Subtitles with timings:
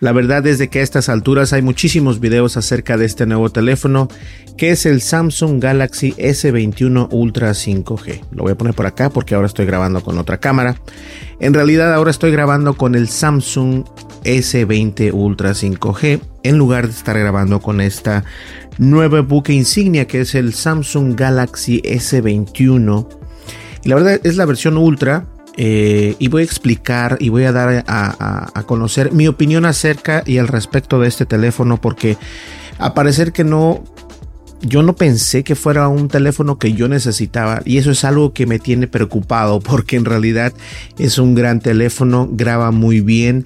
[0.00, 3.50] La verdad es de que a estas alturas hay muchísimos videos acerca de este nuevo
[3.50, 4.08] teléfono
[4.56, 8.20] que es el Samsung Galaxy S21 Ultra 5G.
[8.32, 10.76] Lo voy a poner por acá porque ahora estoy grabando con otra cámara.
[11.40, 13.84] En realidad ahora estoy grabando con el Samsung
[14.24, 18.24] S20 Ultra 5G en lugar de estar grabando con esta
[18.78, 23.08] nueva buque insignia que es el Samsung Galaxy S21.
[23.84, 27.52] Y la verdad es la versión Ultra eh, y voy a explicar y voy a
[27.52, 32.16] dar a, conocer mi opinión acerca y al respecto de este teléfono porque
[32.78, 33.84] a parecer que no
[34.66, 38.46] yo no pensé que fuera un teléfono que yo necesitaba y eso es algo que
[38.46, 40.52] me tiene preocupado porque en realidad
[40.98, 43.44] es un gran teléfono, graba muy bien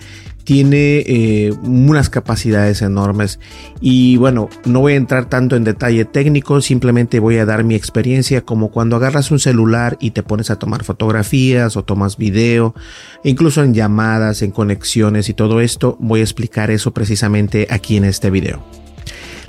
[0.48, 3.38] tiene eh, unas capacidades enormes
[3.82, 7.74] y bueno, no voy a entrar tanto en detalle técnico, simplemente voy a dar mi
[7.74, 12.74] experiencia como cuando agarras un celular y te pones a tomar fotografías o tomas video,
[13.24, 18.06] incluso en llamadas, en conexiones y todo esto, voy a explicar eso precisamente aquí en
[18.06, 18.87] este video.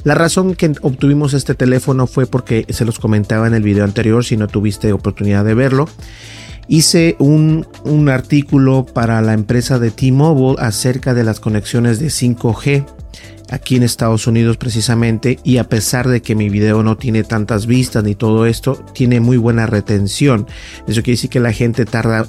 [0.03, 4.23] La razón que obtuvimos este teléfono fue porque se los comentaba en el video anterior
[4.23, 5.87] si no tuviste oportunidad de verlo
[6.69, 7.65] hice un,
[8.09, 12.85] artículo para la empresa de T-Mobile acerca de las conexiones de 5G
[13.49, 17.65] aquí en Estados Unidos precisamente y a pesar de que mi video no tiene tantas
[17.65, 20.45] vistas ni todo esto, tiene muy buena retención.
[20.87, 22.27] Eso quiere decir que la gente tarda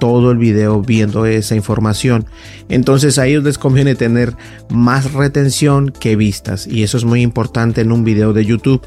[0.00, 2.26] todo el video viendo esa información.
[2.68, 4.34] Entonces a ellos les conviene tener
[4.68, 8.82] más retención que vistas y eso es muy importante en un video de YouTube.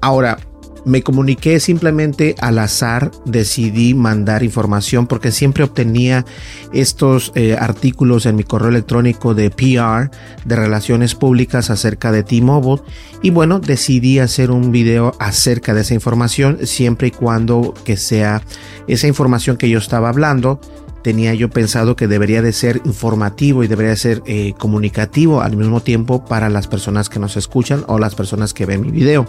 [0.00, 0.38] Ahora,
[0.88, 6.24] me comuniqué simplemente al azar, decidí mandar información porque siempre obtenía
[6.72, 10.10] estos eh, artículos en mi correo electrónico de PR,
[10.44, 12.82] de relaciones públicas acerca de T-Mobile
[13.22, 18.42] y bueno, decidí hacer un video acerca de esa información siempre y cuando que sea
[18.86, 20.60] esa información que yo estaba hablando
[21.02, 25.56] tenía yo pensado que debería de ser informativo y debería de ser eh, comunicativo al
[25.56, 29.26] mismo tiempo para las personas que nos escuchan o las personas que ven mi video.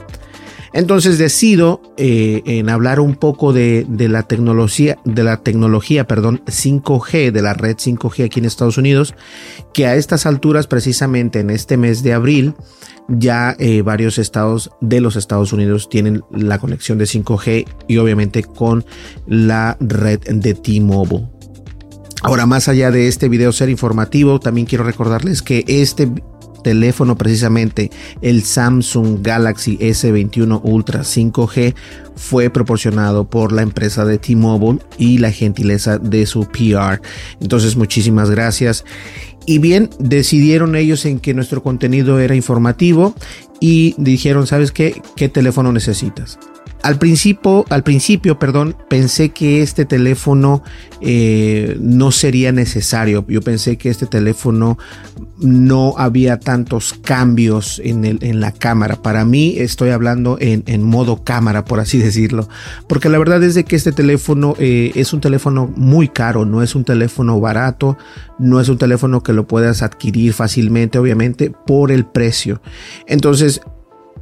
[0.73, 7.31] Entonces decido eh, en hablar un poco de, la tecnología, de la tecnología, perdón, 5G,
[7.31, 9.15] de la red 5G aquí en Estados Unidos,
[9.73, 12.53] que a estas alturas, precisamente en este mes de abril,
[13.07, 18.43] ya eh, varios estados de los Estados Unidos tienen la conexión de 5G y obviamente
[18.43, 18.85] con
[19.25, 21.27] la red de T-Mobile.
[22.21, 26.11] Ahora, más allá de este video ser informativo, también quiero recordarles que este
[26.61, 31.75] teléfono precisamente el Samsung Galaxy S21 Ultra 5G
[32.15, 37.01] fue proporcionado por la empresa de T-Mobile y la gentileza de su PR.
[37.39, 38.85] Entonces muchísimas gracias.
[39.45, 43.15] Y bien, decidieron ellos en que nuestro contenido era informativo
[43.59, 45.01] y dijeron, ¿sabes qué?
[45.15, 46.37] ¿Qué teléfono necesitas?
[46.81, 50.63] Al principio, al principio, perdón, pensé que este teléfono
[51.01, 53.25] eh, no sería necesario.
[53.27, 54.77] Yo pensé que este teléfono
[55.39, 58.95] no había tantos cambios en, el, en la cámara.
[59.01, 62.47] Para mí estoy hablando en, modo cámara, por así decirlo.
[62.87, 66.63] Porque la verdad es de que este teléfono eh, es un teléfono muy caro, no
[66.63, 67.97] es un teléfono barato,
[68.37, 72.61] no es un teléfono que lo puedas adquirir fácilmente, obviamente, por el precio.
[73.05, 73.61] Entonces,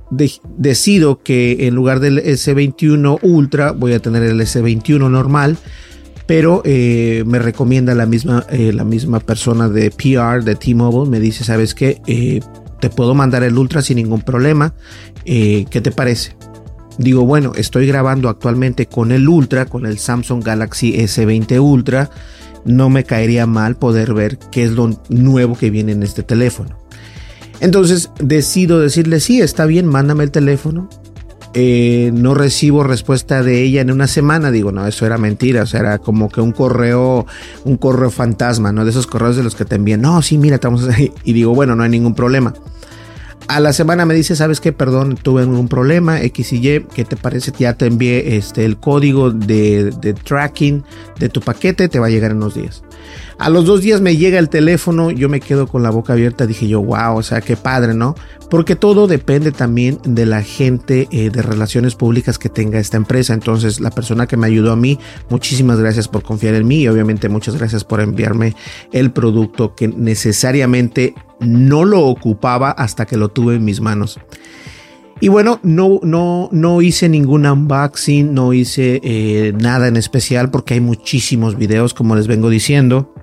[0.10, 5.58] decido que en lugar del S21 Ultra voy a tener el S21 normal,
[6.26, 11.20] pero eh, me recomienda la misma, eh, la misma persona de PR de T-Mobile, me
[11.20, 12.02] dice, ¿sabes qué?
[12.08, 12.42] Eh,
[12.80, 14.74] te puedo mandar el Ultra sin ningún problema,
[15.26, 16.36] ¿qué te parece?
[16.98, 22.10] Digo, bueno, estoy grabando actualmente con el Ultra, con el Samsung Galaxy S20 Ultra
[22.68, 26.78] no me caería mal poder ver qué es lo nuevo que viene en este teléfono.
[27.60, 30.90] Entonces decido decirle, sí, está bien, mándame el teléfono.
[31.54, 34.52] Eh, no recibo respuesta de ella en una semana.
[34.52, 35.64] Digo, no, eso era mentira.
[35.64, 37.26] O sea, era como que un correo,
[37.64, 38.84] un correo fantasma, ¿no?
[38.86, 40.02] De esos correos de los que te envían.
[40.02, 41.12] No, sí, mira, estamos ahí.
[41.24, 42.54] Y digo, bueno, no hay ningún problema.
[43.48, 44.74] A la semana me dice, ¿sabes qué?
[44.74, 47.54] Perdón, tuve un problema, X y Y, ¿qué te parece?
[47.58, 50.84] Ya te envié este, el código de, de tracking
[51.18, 52.84] de tu paquete, te va a llegar en unos días.
[53.38, 56.48] A los dos días me llega el teléfono, yo me quedo con la boca abierta,
[56.48, 58.16] dije yo, wow, o sea, qué padre, ¿no?
[58.50, 63.34] Porque todo depende también de la gente eh, de relaciones públicas que tenga esta empresa.
[63.34, 65.00] Entonces, la persona que me ayudó a mí,
[65.30, 68.56] muchísimas gracias por confiar en mí y obviamente muchas gracias por enviarme
[68.92, 74.20] el producto que necesariamente no lo ocupaba hasta que lo tuve en mis manos.
[75.20, 80.76] Y bueno, no, no, no hice ningún unboxing, no hice eh, nada en especial porque
[80.76, 83.14] hay muchísimos videos, como les vengo diciendo.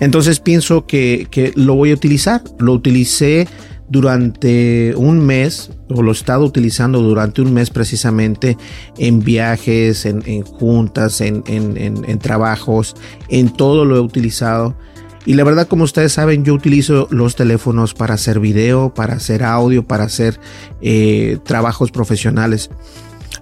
[0.00, 2.42] Entonces pienso que, lo voy a utilizar.
[2.58, 3.46] Lo utilicé
[3.88, 8.56] durante un mes, o lo he estado utilizando durante un mes precisamente
[8.98, 12.96] en viajes, en, juntas, en, en, trabajos,
[13.28, 14.76] en todo lo he utilizado.
[15.26, 19.42] Y la verdad, como ustedes saben, yo utilizo los teléfonos para hacer video, para hacer
[19.42, 20.38] audio, para hacer
[20.82, 22.70] eh, trabajos profesionales.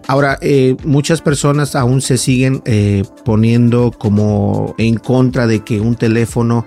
[0.07, 5.97] Ahora, eh, muchas personas aún se siguen eh, poniendo como en contra de que un
[5.97, 6.67] teléfono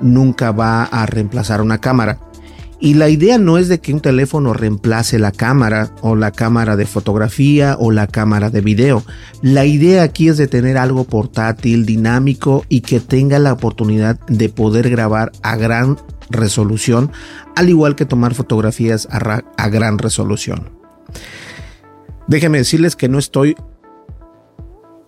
[0.00, 2.18] nunca va a reemplazar una cámara.
[2.82, 6.74] Y la idea no es de que un teléfono reemplace la cámara o la cámara
[6.74, 9.04] de fotografía o la cámara de video.
[9.40, 14.48] La idea aquí es de tener algo portátil, dinámico y que tenga la oportunidad de
[14.48, 15.96] poder grabar a gran
[16.28, 17.12] resolución,
[17.54, 20.70] al igual que tomar fotografías a, gran resolución.
[22.26, 23.54] Déjenme decirles que no estoy,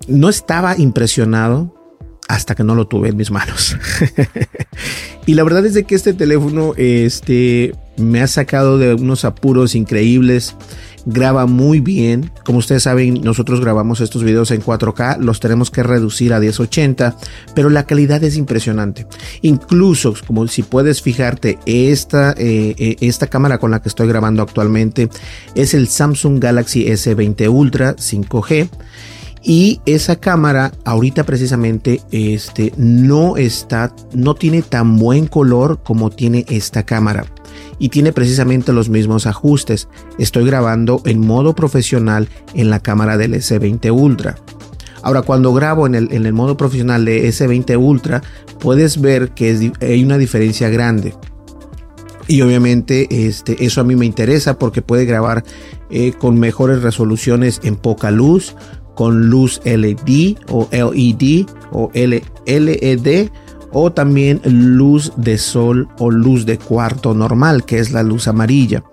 [0.06, 1.74] no estaba impresionado
[2.28, 3.76] hasta que no lo tuve en mis manos.
[5.26, 9.74] y la verdad es de que este teléfono este, me ha sacado de unos apuros
[9.74, 10.56] increíbles.
[11.06, 12.30] Graba muy bien.
[12.46, 15.18] Como ustedes saben, nosotros grabamos estos videos en 4K.
[15.18, 17.16] Los tenemos que reducir a 1080.
[17.54, 19.06] Pero la calidad es impresionante.
[19.42, 24.42] Incluso, como si puedes fijarte, esta, eh, eh, esta cámara con la que estoy grabando
[24.42, 25.10] actualmente
[25.54, 28.70] es el Samsung Galaxy S20 Ultra 5G.
[29.46, 36.46] Y esa cámara ahorita precisamente este, no está, no tiene tan buen color como tiene
[36.48, 37.26] esta cámara.
[37.78, 39.86] Y tiene precisamente los mismos ajustes.
[40.18, 44.36] Estoy grabando en modo profesional en la cámara del S20 Ultra.
[45.02, 48.22] Ahora, cuando grabo en el, en el modo profesional de S20 Ultra,
[48.60, 51.14] puedes ver que hay una diferencia grande.
[52.26, 55.44] Y obviamente este, eso a mí me interesa porque puede grabar
[55.90, 58.56] eh, con mejores resoluciones en poca luz,
[58.94, 63.28] con luz LED o LED o LED
[63.72, 68.84] o también luz de sol o luz de cuarto normal, que es la luz amarilla.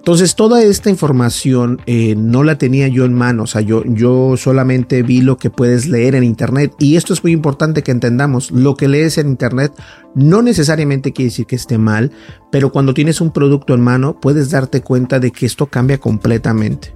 [0.00, 4.34] Entonces toda esta información eh, no la tenía yo en mano, o sea, yo, yo
[4.38, 8.50] solamente vi lo que puedes leer en internet y esto es muy importante que entendamos,
[8.50, 9.72] lo que lees en internet
[10.14, 12.12] no necesariamente quiere decir que esté mal,
[12.50, 16.94] pero cuando tienes un producto en mano puedes darte cuenta de que esto cambia completamente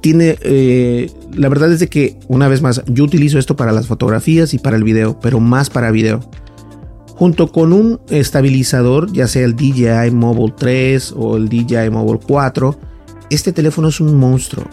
[0.00, 3.86] tiene, eh, la verdad es de que, una vez más, yo utilizo esto para las
[3.86, 6.20] fotografías y para el video, pero más para video.
[7.08, 12.78] Junto con un estabilizador, ya sea el DJI Mobile 3 o el DJI Mobile 4,
[13.28, 14.66] este teléfono es un monstruo.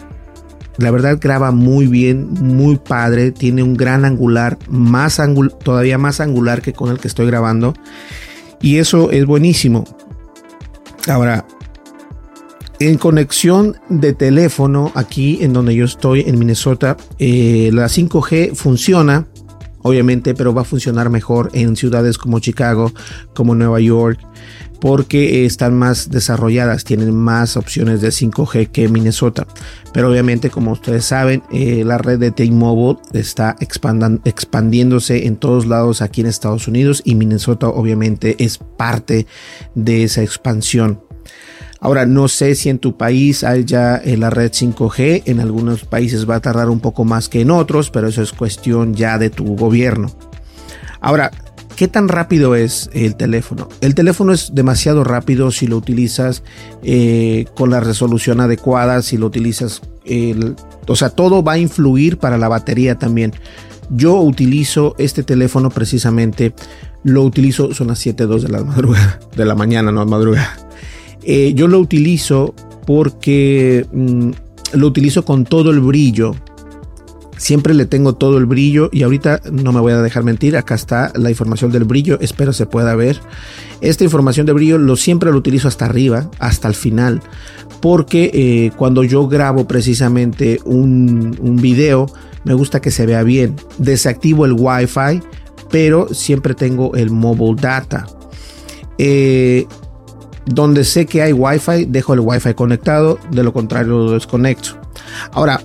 [0.78, 5.20] La verdad graba muy bien, muy padre, tiene un gran angular, más
[5.62, 7.74] todavía más angular que con el que estoy grabando.
[8.62, 9.84] Y eso es buenísimo.
[11.08, 11.44] Ahora,
[12.80, 19.26] en conexión de teléfono, aquí en donde yo estoy, en Minnesota, eh, la 5G funciona,
[19.82, 22.92] obviamente, pero va a funcionar mejor en ciudades como Chicago,
[23.34, 24.20] como Nueva York,
[24.80, 29.46] porque están más desarrolladas, tienen más opciones de 5G que Minnesota.
[29.92, 36.00] Pero obviamente, como ustedes saben, eh, la red de T-Mobile está expandiéndose en todos lados
[36.00, 39.26] aquí en Estados Unidos y Minnesota obviamente es parte
[39.74, 41.07] de esa expansión.
[41.80, 45.84] Ahora, no sé si en tu país hay ya eh, la red 5G, en algunos
[45.84, 49.16] países va a tardar un poco más que en otros, pero eso es cuestión ya
[49.16, 50.10] de tu gobierno.
[51.00, 51.30] Ahora,
[51.76, 53.68] ¿qué tan rápido es el teléfono?
[53.80, 56.42] El teléfono es demasiado rápido si lo utilizas
[56.82, 59.80] eh, con la resolución adecuada, si lo utilizas,
[60.88, 63.34] o sea, todo va a influir para la batería también.
[63.90, 66.54] Yo utilizo este teléfono precisamente,
[67.04, 70.68] lo utilizo, son las 7.02 de la madrugada, de la mañana, no madrugada
[71.22, 72.54] eh, yo lo utilizo
[72.86, 74.30] porque mm,
[74.74, 76.34] lo utilizo con todo el brillo
[77.38, 80.74] Siempre le tengo todo el brillo y ahorita no me voy a dejar mentir, acá
[80.74, 83.20] está la información del brillo, espero se pueda ver.
[83.80, 87.22] Esta información de brillo lo siempre lo utilizo hasta arriba, hasta el final,
[87.80, 92.06] porque eh, cuando yo grabo precisamente un, un video,
[92.42, 93.54] me gusta que se vea bien.
[93.78, 95.22] Desactivo el Wi-Fi,
[95.70, 98.08] pero siempre tengo el mobile data.
[98.98, 99.68] Eh,
[100.48, 104.70] donde sé que hay Wi-Fi, dejo el Wi-Fi conectado, de lo contrario lo desconecto.
[105.32, 105.60] Ahora,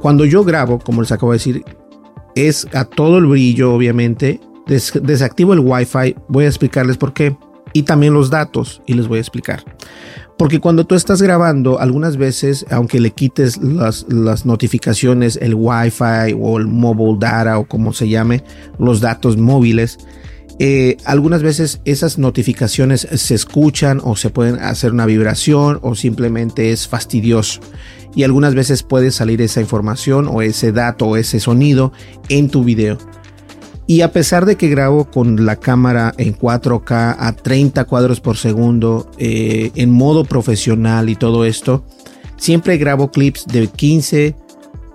[0.00, 1.64] cuando yo grabo, como les acabo de decir,
[2.34, 4.40] es a todo el brillo, obviamente.
[4.66, 7.36] desactivo el Wi-Fi, voy a explicarles por qué.
[7.72, 9.64] Y también los datos, y les voy a explicar.
[10.36, 16.36] Porque cuando tú estás grabando, algunas veces, aunque le quites las, las notificaciones, el Wi-Fi
[16.38, 18.42] o el mobile data o como se llame,
[18.78, 19.98] los datos móviles,
[20.58, 26.72] eh, algunas veces esas notificaciones se escuchan o se pueden hacer una vibración o simplemente
[26.72, 27.60] es fastidioso
[28.14, 31.92] y algunas veces puede salir esa información o ese dato o ese sonido
[32.28, 32.98] en tu video.
[33.86, 38.36] Y a pesar de que grabo con la cámara en 4K a 30 cuadros por
[38.36, 41.84] segundo, eh, en modo profesional y todo esto,
[42.36, 44.36] siempre grabo clips de 15,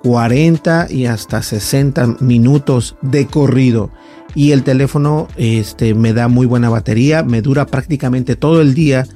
[0.04, 3.92] 40 y hasta 60 minutos de corrido.
[4.36, 9.08] Y el teléfono este, me da muy buena batería, me dura prácticamente todo el día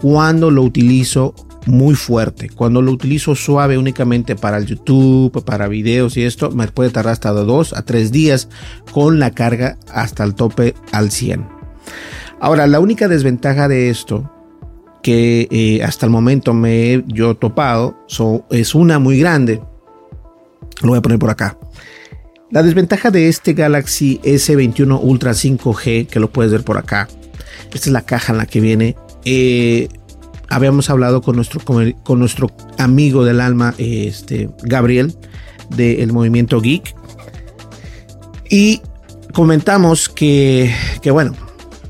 [0.00, 1.34] cuando lo utilizo
[1.66, 2.48] muy fuerte.
[2.48, 7.12] Cuando lo utilizo suave únicamente para el YouTube, para videos y esto, me puede tardar
[7.12, 8.48] hasta dos a tres días
[8.92, 11.46] con la carga hasta el tope al 100.
[12.40, 14.30] Ahora, la única desventaja de esto
[15.02, 17.96] que eh, hasta el momento me he yo topado
[18.50, 19.62] es una muy grande.
[20.82, 21.58] Lo voy a poner por acá.
[22.50, 27.08] La desventaja de este Galaxy S21 Ultra 5G, que lo puedes ver por acá,
[27.72, 28.96] esta es la caja en la que viene.
[29.24, 29.88] Eh,
[30.48, 35.14] habíamos hablado con nuestro, con nuestro amigo del alma, este, Gabriel,
[35.68, 36.92] del movimiento Geek.
[38.48, 38.82] Y
[39.32, 41.34] comentamos que, que bueno,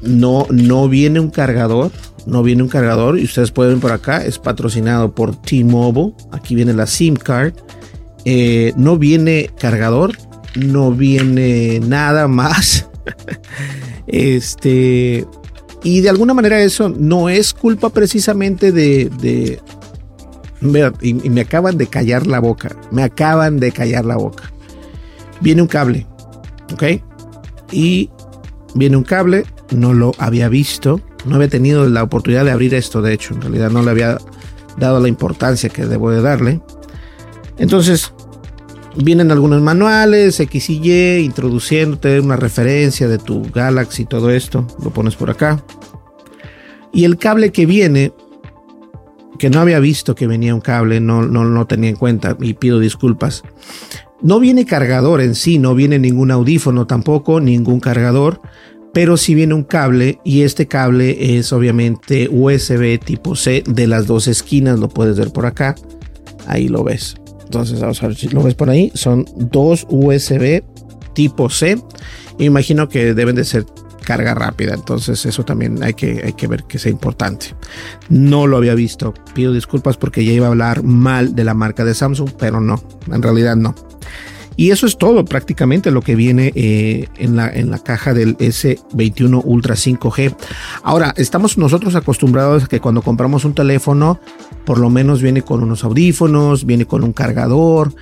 [0.03, 1.91] no, no viene un cargador,
[2.27, 6.55] no viene un cargador y ustedes pueden ver por acá, es patrocinado por T-Mobile, aquí
[6.55, 7.55] viene la SIM card,
[8.27, 10.13] eh, no viene cargador,
[10.55, 12.89] no viene nada más.
[14.07, 15.27] este,
[15.83, 19.11] y de alguna manera eso no es culpa precisamente de...
[19.21, 19.61] de
[21.01, 22.77] y, me acaban de callar la boca.
[22.91, 24.53] Me acaban de callar la boca.
[25.41, 26.07] Viene un cable.
[26.73, 27.03] ¿Ok?
[27.73, 28.11] Y
[28.75, 29.45] viene un cable.
[29.71, 31.01] No lo había visto.
[31.25, 33.01] No había tenido la oportunidad de abrir esto.
[33.01, 34.19] De hecho, en realidad no le había
[34.77, 36.61] dado la importancia que debo de darle.
[37.57, 38.13] Entonces,
[39.03, 44.67] vienen algunos manuales, X y Y, introduciéndote una referencia de tu Galaxy todo esto.
[44.83, 45.63] Lo pones por acá.
[46.93, 48.13] Y el cable que viene,
[49.39, 52.55] que no había visto que venía un cable, no, no, no tenía en cuenta y
[52.55, 53.43] pido disculpas.
[54.23, 58.41] No viene cargador en sí, no viene ningún audífono tampoco, ningún cargador,
[58.93, 64.07] pero sí viene un cable y este cable es obviamente USB tipo C de las
[64.07, 65.75] dos esquinas, lo puedes ver por acá,
[66.47, 67.20] ahí lo ves.
[67.51, 68.93] Entonces, vamos a ver si lo ves por ahí.
[68.95, 70.63] Son dos USB
[71.15, 71.83] tipo C.
[72.39, 73.67] Imagino que deben de ser
[74.05, 74.75] carga rápida.
[74.75, 77.47] Entonces, eso también hay que, hay que ver que sea importante.
[78.09, 79.15] No lo había visto.
[79.35, 82.81] Pido disculpas porque ya iba a hablar mal de la marca de Samsung, pero no,
[83.13, 83.75] en realidad no.
[84.61, 88.37] Y eso es todo prácticamente lo que viene eh, en, la, en la caja del
[88.37, 90.37] S21 Ultra 5G.
[90.83, 94.21] Ahora, estamos nosotros acostumbrados a que cuando compramos un teléfono,
[94.67, 97.95] por lo menos viene con unos audífonos, viene con un cargador,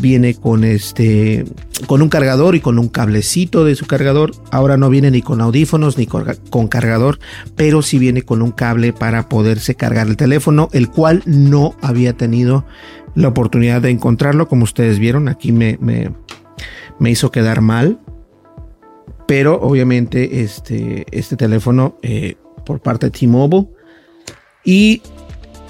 [0.00, 1.44] viene con este,
[1.86, 4.32] con un cargador y con un cablecito de su cargador.
[4.50, 7.18] Ahora no viene ni con audífonos ni con, con cargador,
[7.56, 12.14] pero sí viene con un cable para poderse cargar el teléfono, el cual no había
[12.14, 12.64] tenido
[13.16, 14.46] la oportunidad de encontrarlo.
[14.46, 17.98] Como ustedes vieron, aquí me, me, hizo quedar mal.
[19.26, 23.66] Pero obviamente este, este teléfono eh, por parte de T-Mobile.
[24.64, 25.02] Y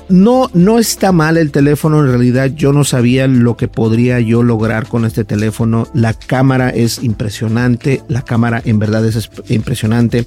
[0.09, 4.43] no, no está mal el teléfono, en realidad yo no sabía lo que podría yo
[4.43, 5.89] lograr con este teléfono.
[5.95, 10.27] La cámara es impresionante, la cámara en verdad es impresionante.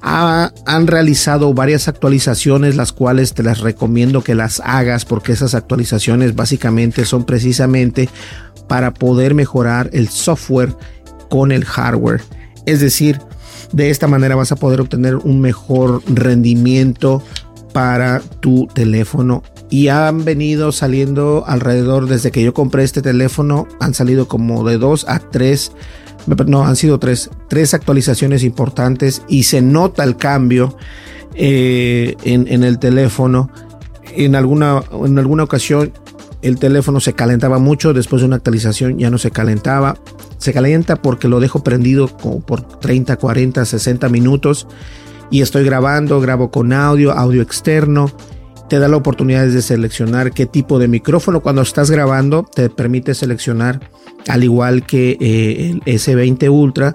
[0.00, 6.34] han realizado varias actualizaciones, las cuales te las recomiendo que las hagas porque esas actualizaciones
[6.34, 8.08] básicamente son precisamente
[8.66, 10.74] para poder mejorar el software
[11.28, 12.22] con el hardware.
[12.64, 13.20] Es decir,
[13.72, 17.22] de esta manera vas a poder obtener un mejor rendimiento
[17.78, 19.44] para tu teléfono.
[19.70, 24.78] Y han venido saliendo alrededor desde que yo compré este teléfono han salido como de
[24.78, 25.70] dos a tres
[26.48, 30.76] no han sido tres tres actualizaciones importantes y se nota el cambio
[31.36, 33.48] eh, en, el teléfono.
[34.16, 35.92] En alguna en alguna ocasión
[36.42, 39.98] el teléfono se calentaba mucho, después de una actualización ya no se calentaba.
[40.38, 44.66] Se calienta porque lo dejo prendido por 30, 40, 60 minutos
[45.30, 48.10] y estoy grabando, grabo con audio, audio externo.
[48.68, 51.40] Te da la oportunidad de seleccionar qué tipo de micrófono.
[51.40, 53.90] Cuando estás grabando, te permite seleccionar,
[54.28, 56.94] al igual que eh, el S20 Ultra,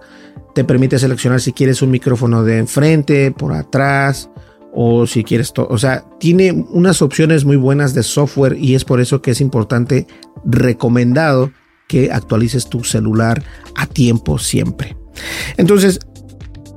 [0.53, 4.29] te permite seleccionar si quieres un micrófono de enfrente, por atrás,
[4.71, 5.67] o si quieres todo.
[5.69, 9.41] O sea, tiene unas opciones muy buenas de software y es por eso que es
[9.41, 10.07] importante,
[10.45, 11.51] recomendado
[11.87, 13.43] que actualices tu celular
[13.75, 14.95] a tiempo siempre.
[15.57, 15.99] Entonces,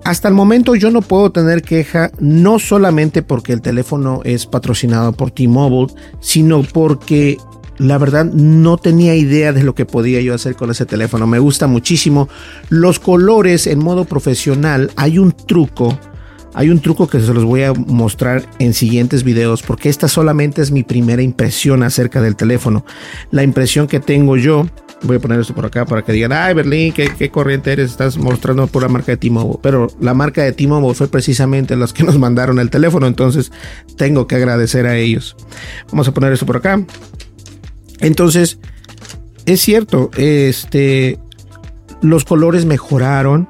[0.07, 5.11] hasta el momento yo no puedo tener queja, no solamente porque el teléfono es patrocinado
[5.13, 7.39] por T-Mobile, sino porque
[7.79, 11.27] la verdad no tenía idea de lo que podía yo hacer con ese teléfono.
[11.27, 12.29] Me gusta muchísimo.
[12.69, 15.99] Los colores en modo profesional, hay un truco
[16.55, 20.63] hay un truco que se los voy a mostrar en siguientes videos porque esta solamente
[20.63, 22.87] es mi primera impresión acerca del teléfono.
[23.31, 24.67] La impresión que tengo yo,
[25.03, 27.91] voy a poner esto por acá para que digan, ay Berlín, ¿qué, corriente eres?
[27.91, 29.59] Estás mostrando pura marca de T-Mobile.
[29.63, 33.53] Pero la marca de T-Mobile fue precisamente los que nos mandaron el teléfono, entonces
[33.97, 35.37] tengo que agradecer a ellos.
[35.91, 36.83] Vamos a poner esto por acá.
[38.01, 38.59] Entonces,
[39.47, 41.19] es cierto, este,
[42.03, 43.49] los colores mejoraron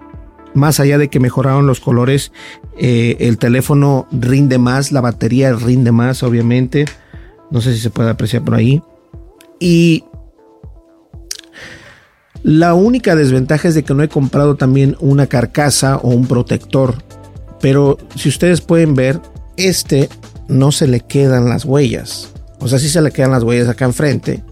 [0.57, 2.33] más allá de que mejoraron los colores,
[2.79, 6.87] eh, el teléfono rinde más, la batería rinde más, obviamente.
[7.51, 8.83] No sé si se puede apreciar por ahí.
[9.61, 10.05] Y
[12.47, 16.95] la única desventaja es de que no he comprado también una carcasa o un protector.
[17.61, 19.21] Pero si ustedes pueden ver,
[19.57, 20.09] este
[20.47, 22.31] no se le quedan las huellas.
[22.61, 24.45] O sea, sí se le quedan las huellas acá enfrente.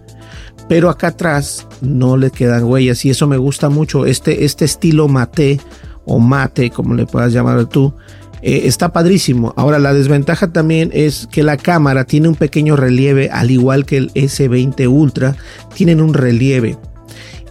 [0.68, 3.04] Pero acá atrás no le quedan huellas.
[3.04, 4.06] Y eso me gusta mucho.
[4.06, 5.60] Este, este estilo mate
[6.04, 7.94] o mate, como le puedas llamar tú,
[8.42, 9.54] eh, está padrísimo.
[9.56, 13.98] Ahora, la desventaja también es que la cámara tiene un pequeño relieve, al igual que
[13.98, 15.36] el S20 Ultra,
[15.76, 16.76] tienen un relieve.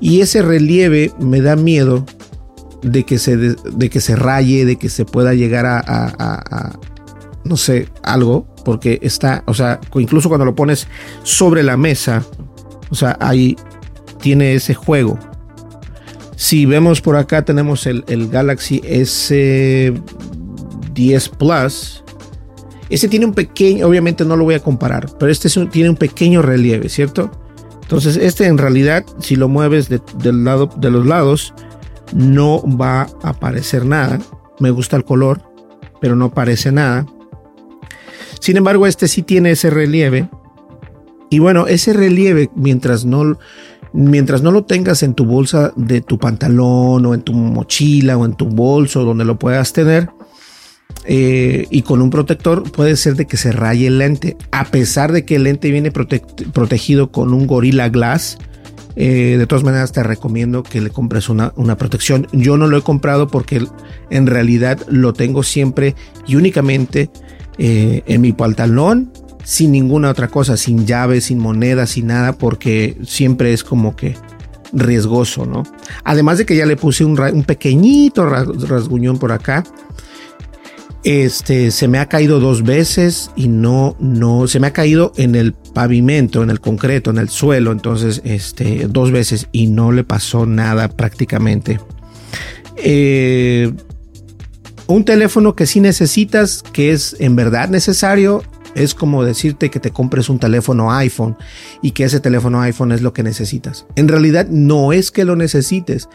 [0.04, 2.06] Y ese relieve me da miedo
[2.82, 6.78] de que se, de, que se raye, de que se pueda llegar a,
[7.46, 10.90] no sé, algo, porque está, o sea, incluso cuando lo pones
[11.24, 12.22] sobre la mesa,
[12.90, 13.56] o sea, ahí
[14.20, 15.18] tiene ese juego.
[16.36, 20.02] Si vemos por acá tenemos el, Galaxy S10
[21.38, 22.04] Plus.
[22.90, 26.42] Este tiene un pequeño, obviamente no lo voy a comparar, pero este tiene un pequeño
[26.42, 27.32] relieve, ¿cierto?
[27.94, 31.54] Entonces este en realidad, si lo mueves del lado, de los lados,
[32.12, 34.18] no va a aparecer nada.
[34.60, 35.44] Me gusta el color,
[36.02, 37.06] pero no parece nada.
[38.40, 40.28] Sin embargo, este sí tiene ese relieve.
[41.30, 43.38] Y bueno, ese relieve, mientras no,
[43.94, 48.26] mientras no lo tengas en tu bolsa de tu pantalón o en tu mochila o
[48.26, 50.10] en tu bolso donde lo puedas tener
[51.06, 55.12] eh, y con un protector puede ser de que se raye el lente a pesar
[55.12, 58.38] de que el lente viene protegido con un Gorilla Glass
[58.96, 62.28] eh, de todas maneras te recomiendo que le compres una, una, protección.
[62.32, 63.66] Yo no lo he comprado porque
[64.12, 65.96] en realidad lo tengo siempre
[66.28, 67.10] y únicamente
[67.58, 69.12] eh, en mi pantalón
[69.44, 74.16] sin ninguna otra cosa, sin llaves, sin monedas, sin nada, porque siempre es como que
[74.72, 75.64] riesgoso, ¿no?
[76.04, 79.64] Además de que ya le puse un, un pequeñito rasguñón por acá.
[81.04, 85.36] Este se me ha caído dos veces y no, no, se me ha caído en
[85.36, 90.06] el pavimento, en el concreto, en el suelo, entonces, este, dos veces y no le
[90.06, 91.80] pasó nada prácticamente.
[92.78, 93.74] Eh,
[94.88, 98.44] un teléfono que sí necesitas, que es en verdad necesario,
[98.76, 101.36] es como decirte que te compres un teléfono iPhone
[101.82, 103.86] y que ese teléfono iPhone es lo que necesitas.
[103.96, 106.10] En realidad no es que lo necesites,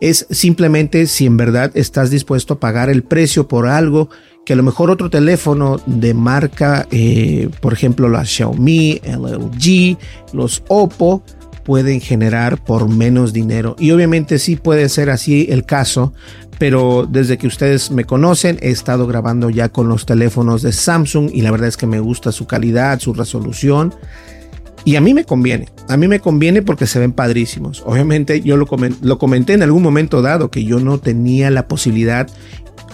[0.00, 4.08] es simplemente si en verdad estás dispuesto a pagar el precio por algo
[4.44, 9.96] que a lo mejor otro teléfono de marca, eh, por ejemplo la Xiaomi, LG,
[10.34, 11.22] los Oppo,
[11.64, 13.74] pueden generar por menos dinero.
[13.78, 16.12] Y obviamente sí puede ser así el caso,
[16.66, 21.28] pero desde que ustedes me conocen he estado grabando ya con los teléfonos de Samsung
[21.30, 23.94] y la verdad es que me gusta su calidad, su resolución.
[24.82, 27.82] Y a mí me conviene, a mí me conviene porque se ven padrísimos.
[27.84, 28.66] Obviamente yo lo,
[29.18, 32.30] comenté en algún momento dado que yo no tenía la posibilidad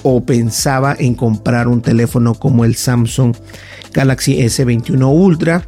[0.03, 3.37] o pensaba en comprar un teléfono como el Samsung
[3.93, 5.63] Galaxy S21 Ultra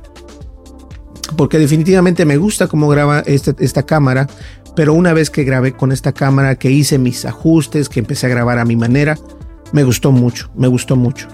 [1.36, 4.26] porque definitivamente me gusta cómo graba este, esta cámara,
[4.74, 8.30] pero una vez que grabé con esta cámara, que hice mis ajustes, que empecé a
[8.30, 9.18] grabar a mi manera,
[9.72, 11.28] me gustó mucho, me gustó mucho.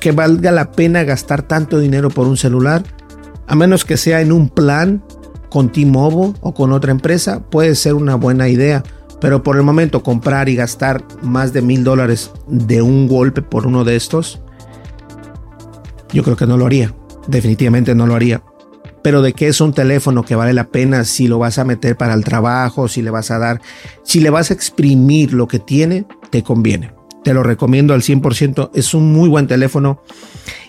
[0.00, 2.82] Que valga la pena gastar tanto dinero por un celular,
[3.46, 5.02] a menos que sea en un plan
[5.48, 8.82] con T-Mobile o con otra empresa, puede ser una buena idea.
[9.20, 13.66] Pero por el momento comprar y gastar más de mil dólares de un golpe por
[13.66, 14.40] uno de estos,
[16.12, 16.92] yo creo que no lo haría.
[17.26, 18.42] Definitivamente no lo haría
[19.06, 21.96] pero de que es un teléfono que vale la pena si lo vas a meter
[21.96, 23.60] para el trabajo, si le vas a dar,
[24.02, 26.90] si le vas a exprimir lo que tiene, te conviene.
[27.22, 28.72] Te lo recomiendo al 100%.
[28.74, 30.02] Es un muy buen teléfono.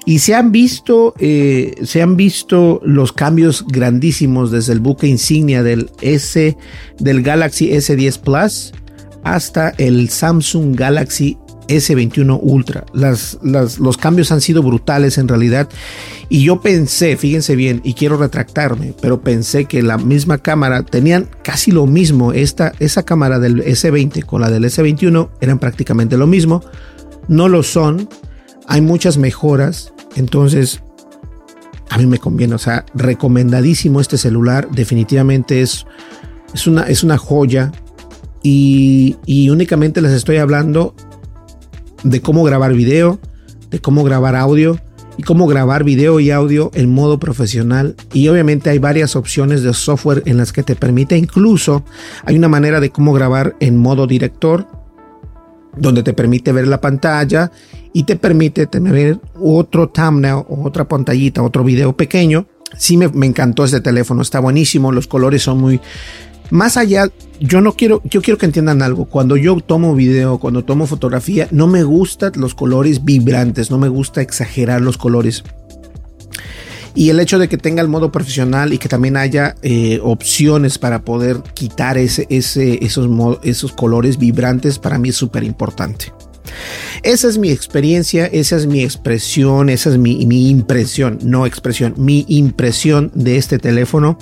[0.06, 5.64] Y se han visto, eh, se han visto los cambios grandísimos desde el buque insignia
[5.64, 6.56] del S,
[7.00, 8.72] del Galaxy S10 Plus
[9.24, 12.86] hasta el Samsung Galaxy S21 Ultra.
[12.94, 15.70] Los cambios han sido brutales en realidad.
[16.30, 21.30] Y yo pensé, fíjense bien, y quiero retractarme, pero pensé que la misma cámara tenían
[21.44, 22.34] casi lo mismo.
[22.34, 26.64] Esta, esa cámara del S20 con la del S21 eran prácticamente lo mismo.
[27.28, 28.10] No lo son.
[28.68, 29.94] Hay muchas mejoras.
[30.16, 30.82] Entonces,
[31.90, 32.56] a mí me conviene.
[32.56, 34.70] O sea, recomendadísimo este celular.
[34.72, 35.86] Definitivamente es,
[36.54, 37.72] es, una, es una joya.
[38.50, 40.96] Y únicamente les estoy hablando
[42.04, 43.20] de cómo grabar video,
[43.70, 44.80] de cómo grabar audio
[45.18, 47.96] y cómo grabar video y audio en modo profesional.
[48.14, 51.84] Y obviamente hay varias opciones de software en las que te permite, incluso
[52.24, 54.68] hay una manera de cómo grabar en modo director,
[55.76, 57.52] donde te permite ver la pantalla
[57.94, 62.48] y te permite tener otro thumbnail o otra pantallita, otro video pequeño.
[62.78, 65.80] Sí me, me encantó este teléfono, está buenísimo, los colores son muy,
[66.50, 69.06] más allá, yo no quiero, yo quiero que entiendan algo.
[69.06, 73.90] Cuando yo tomo video, cuando tomo fotografía, no me gustan los colores vibrantes, no me
[73.90, 75.44] gusta exagerar los colores.
[76.96, 80.80] Y el hecho de que tenga el modo profesional y que también haya eh, opciones
[80.80, 83.08] para poder quitar ese, ese, esos,
[83.44, 86.12] esos colores vibrantes, para mí es súper importante.
[87.04, 91.94] Esa es mi experiencia, esa es mi expresión, esa es mi, mi impresión, no expresión,
[91.98, 94.18] mi impresión de este teléfono.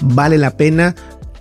[0.00, 0.94] Vale la pena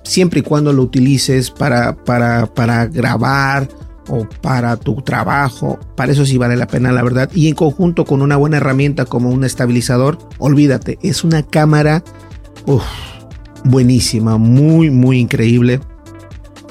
[0.03, 3.67] siempre y cuando lo utilices para, para, para grabar
[4.09, 7.29] o para tu trabajo, para eso sí vale la pena, la verdad.
[7.33, 12.03] Y en conjunto con una buena herramienta como un estabilizador, olvídate, es una cámara
[13.63, 15.79] buenísima, muy, muy increíble.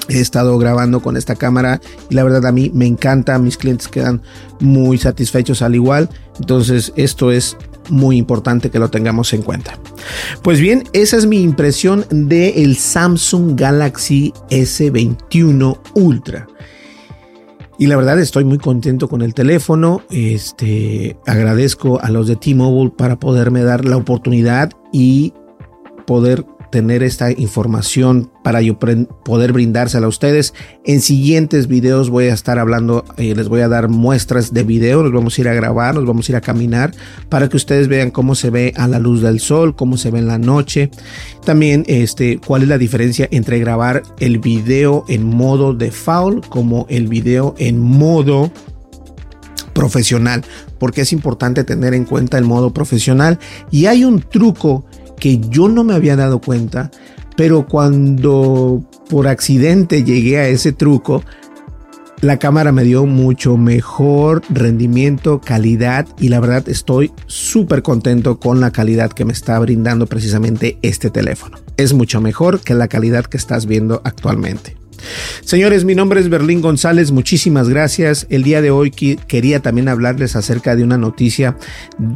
[0.09, 3.89] He estado grabando con esta cámara y la verdad a mí me encanta, mis clientes
[3.89, 4.21] quedan
[4.61, 6.11] muy satisfechos al igual.
[6.39, 7.57] Entonces esto es
[7.89, 9.79] muy importante que lo tengamos en cuenta.
[10.43, 16.47] Pues bien, esa es mi impresión del el Samsung Galaxy S21 Ultra.
[17.79, 20.03] Y la verdad estoy muy contento con el teléfono.
[20.11, 25.33] Este agradezco a los de T-Mobile para poderme dar la oportunidad y
[26.07, 30.55] poder tener esta información para yo poder brindársela a ustedes.
[30.85, 35.03] En siguientes videos voy a estar hablando, eh, les voy a dar muestras de video,
[35.03, 36.93] nos vamos a ir a grabar, nos vamos a ir a caminar
[37.29, 40.21] para que ustedes vean cómo se ve a la luz del sol, cómo se ve
[40.21, 40.91] en la noche.
[41.45, 46.87] También este, cuál es la diferencia entre grabar el video en modo de foul como
[46.89, 48.51] el video en modo
[49.75, 50.43] profesional,
[50.79, 53.39] porque es importante tener en cuenta el modo profesional
[53.71, 54.87] y hay un truco
[55.23, 56.91] que yo no me había dado cuenta,
[57.37, 61.23] pero cuando por accidente llegué a ese truco,
[62.21, 68.61] la cámara me dio mucho mejor rendimiento, calidad y la verdad estoy súper contento con
[68.61, 71.57] la calidad que me está brindando precisamente este teléfono.
[71.77, 74.77] Es mucho mejor que la calidad que estás viendo actualmente.
[75.45, 78.27] Señores, mi nombre es Berlín González, muchísimas gracias.
[78.29, 81.57] El día de hoy quería también hablarles acerca de una noticia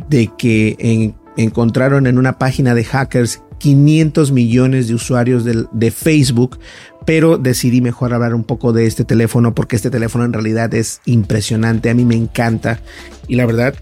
[0.09, 6.59] de que en encontraron en una página de hackers 500 millones de usuarios de, Facebook,
[7.05, 11.01] pero decidí mejor hablar un poco de este teléfono porque este teléfono en realidad es
[11.05, 12.81] impresionante, a mí me encanta
[13.29, 13.75] y la verdad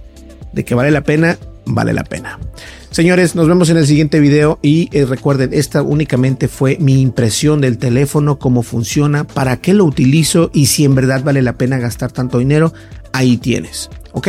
[0.53, 2.39] de que vale la pena, vale la pena.
[2.91, 7.61] Señores, nos vemos en el siguiente video y eh, recuerden, esta únicamente fue mi impresión
[7.61, 11.79] del teléfono, cómo funciona, para qué lo utilizo y si en verdad vale la pena
[11.79, 12.73] gastar tanto dinero,
[13.13, 13.91] ahí tienes.
[14.15, 14.29] ¿Ok?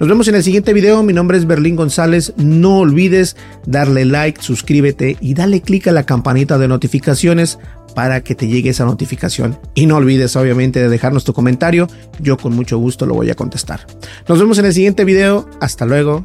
[0.00, 1.02] Nos vemos en el siguiente video.
[1.02, 2.32] Mi nombre es Berlín González.
[2.36, 7.58] No olvides darle like, suscríbete y dale click a la campanita de notificaciones
[7.94, 9.58] para que te llegue esa notificación.
[9.74, 11.86] Y no olvides obviamente de dejarnos tu comentario.
[12.18, 13.86] Yo con mucho gusto lo voy a contestar.
[14.28, 15.48] Nos vemos en el siguiente video.
[15.60, 16.24] Hasta luego.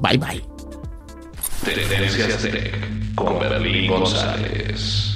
[0.00, 0.42] Bye bye.
[3.14, 5.15] con Berlín González.